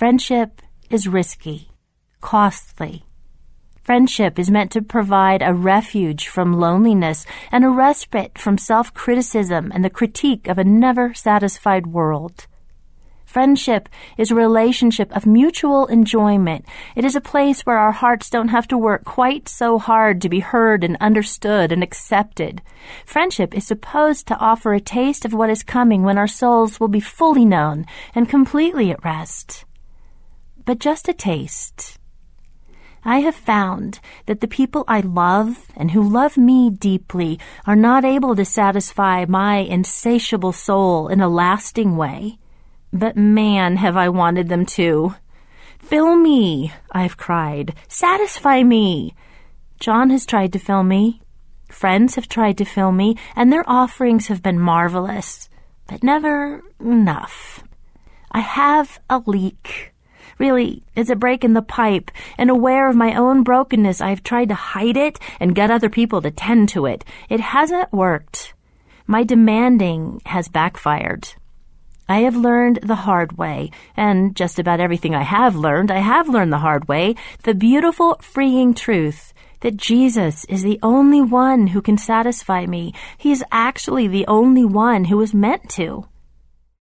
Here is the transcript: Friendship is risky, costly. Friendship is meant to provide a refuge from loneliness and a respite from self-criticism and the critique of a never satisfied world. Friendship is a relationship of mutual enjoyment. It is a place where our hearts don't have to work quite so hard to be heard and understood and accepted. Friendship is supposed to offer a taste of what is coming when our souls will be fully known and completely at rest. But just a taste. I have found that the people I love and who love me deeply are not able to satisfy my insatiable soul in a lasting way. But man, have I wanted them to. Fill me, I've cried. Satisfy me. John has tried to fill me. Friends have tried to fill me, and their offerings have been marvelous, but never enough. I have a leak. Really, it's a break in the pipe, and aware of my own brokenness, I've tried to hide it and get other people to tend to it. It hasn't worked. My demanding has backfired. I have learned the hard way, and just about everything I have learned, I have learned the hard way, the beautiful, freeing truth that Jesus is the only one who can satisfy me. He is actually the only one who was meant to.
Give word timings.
Friendship 0.00 0.62
is 0.88 1.06
risky, 1.06 1.68
costly. 2.22 3.04
Friendship 3.82 4.38
is 4.38 4.50
meant 4.50 4.70
to 4.70 4.80
provide 4.80 5.42
a 5.42 5.52
refuge 5.52 6.26
from 6.26 6.58
loneliness 6.58 7.26
and 7.52 7.66
a 7.66 7.68
respite 7.68 8.38
from 8.38 8.56
self-criticism 8.56 9.70
and 9.74 9.84
the 9.84 9.90
critique 9.90 10.48
of 10.48 10.56
a 10.56 10.64
never 10.64 11.12
satisfied 11.12 11.88
world. 11.88 12.46
Friendship 13.26 13.90
is 14.16 14.30
a 14.30 14.34
relationship 14.34 15.14
of 15.14 15.26
mutual 15.26 15.84
enjoyment. 15.88 16.64
It 16.96 17.04
is 17.04 17.14
a 17.14 17.20
place 17.20 17.66
where 17.66 17.76
our 17.76 17.92
hearts 17.92 18.30
don't 18.30 18.48
have 18.48 18.68
to 18.68 18.78
work 18.78 19.04
quite 19.04 19.50
so 19.50 19.78
hard 19.78 20.22
to 20.22 20.30
be 20.30 20.40
heard 20.40 20.82
and 20.82 20.96
understood 20.98 21.72
and 21.72 21.82
accepted. 21.82 22.62
Friendship 23.04 23.54
is 23.54 23.66
supposed 23.66 24.26
to 24.28 24.38
offer 24.38 24.72
a 24.72 24.80
taste 24.80 25.26
of 25.26 25.34
what 25.34 25.50
is 25.50 25.62
coming 25.62 26.04
when 26.04 26.16
our 26.16 26.26
souls 26.26 26.80
will 26.80 26.88
be 26.88 27.00
fully 27.00 27.44
known 27.44 27.84
and 28.14 28.30
completely 28.30 28.90
at 28.90 29.04
rest. 29.04 29.66
But 30.70 30.78
just 30.78 31.08
a 31.08 31.12
taste. 31.12 31.98
I 33.04 33.22
have 33.22 33.34
found 33.34 33.98
that 34.26 34.40
the 34.40 34.46
people 34.46 34.84
I 34.86 35.00
love 35.00 35.66
and 35.74 35.90
who 35.90 36.00
love 36.00 36.36
me 36.36 36.70
deeply 36.70 37.40
are 37.66 37.74
not 37.74 38.04
able 38.04 38.36
to 38.36 38.44
satisfy 38.44 39.24
my 39.24 39.56
insatiable 39.56 40.52
soul 40.52 41.08
in 41.08 41.20
a 41.20 41.28
lasting 41.28 41.96
way. 41.96 42.38
But 42.92 43.16
man, 43.16 43.78
have 43.78 43.96
I 43.96 44.10
wanted 44.10 44.48
them 44.48 44.64
to. 44.78 45.16
Fill 45.80 46.14
me, 46.14 46.72
I've 46.92 47.16
cried. 47.16 47.74
Satisfy 47.88 48.62
me. 48.62 49.16
John 49.80 50.10
has 50.10 50.24
tried 50.24 50.52
to 50.52 50.60
fill 50.60 50.84
me. 50.84 51.20
Friends 51.68 52.14
have 52.14 52.28
tried 52.28 52.56
to 52.58 52.64
fill 52.64 52.92
me, 52.92 53.16
and 53.34 53.52
their 53.52 53.68
offerings 53.68 54.28
have 54.28 54.40
been 54.40 54.60
marvelous, 54.60 55.48
but 55.88 56.04
never 56.04 56.62
enough. 56.78 57.64
I 58.30 58.38
have 58.38 59.00
a 59.10 59.20
leak. 59.26 59.90
Really, 60.40 60.82
it's 60.96 61.10
a 61.10 61.16
break 61.16 61.44
in 61.44 61.52
the 61.52 61.60
pipe, 61.60 62.10
and 62.38 62.48
aware 62.48 62.88
of 62.88 62.96
my 62.96 63.14
own 63.14 63.42
brokenness, 63.42 64.00
I've 64.00 64.22
tried 64.22 64.48
to 64.48 64.54
hide 64.54 64.96
it 64.96 65.18
and 65.38 65.54
get 65.54 65.70
other 65.70 65.90
people 65.90 66.22
to 66.22 66.30
tend 66.30 66.70
to 66.70 66.86
it. 66.86 67.04
It 67.28 67.40
hasn't 67.40 67.92
worked. 67.92 68.54
My 69.06 69.22
demanding 69.22 70.22
has 70.24 70.48
backfired. 70.48 71.34
I 72.08 72.20
have 72.20 72.36
learned 72.36 72.78
the 72.82 72.94
hard 72.94 73.36
way, 73.36 73.70
and 73.98 74.34
just 74.34 74.58
about 74.58 74.80
everything 74.80 75.14
I 75.14 75.24
have 75.24 75.56
learned, 75.56 75.90
I 75.90 75.98
have 75.98 76.26
learned 76.26 76.54
the 76.54 76.64
hard 76.64 76.88
way, 76.88 77.16
the 77.42 77.54
beautiful, 77.54 78.16
freeing 78.22 78.72
truth 78.72 79.34
that 79.60 79.76
Jesus 79.76 80.46
is 80.46 80.62
the 80.62 80.80
only 80.82 81.20
one 81.20 81.66
who 81.66 81.82
can 81.82 81.98
satisfy 81.98 82.64
me. 82.64 82.94
He 83.18 83.30
is 83.30 83.44
actually 83.52 84.08
the 84.08 84.26
only 84.26 84.64
one 84.64 85.04
who 85.04 85.18
was 85.18 85.34
meant 85.34 85.68
to. 85.70 86.06